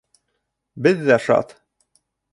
Беҙ 0.87 1.05
ҙә 1.11 1.21
шат 1.27 1.57